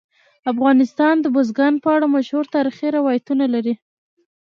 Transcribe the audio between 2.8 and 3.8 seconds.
روایتونه لري.